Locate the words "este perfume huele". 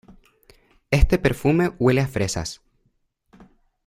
0.89-2.01